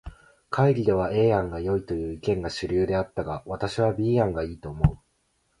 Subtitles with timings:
[0.49, 4.97] 会議では A 案がよいという意見が主流であったが、私は B 案が良いと思う。